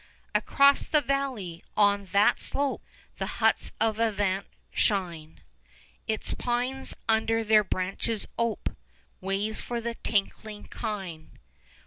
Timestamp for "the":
0.87-1.01, 3.19-3.27, 9.79-9.93